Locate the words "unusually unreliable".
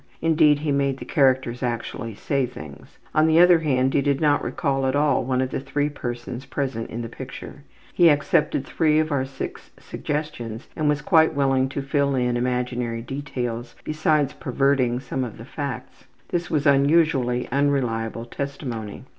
16.65-18.25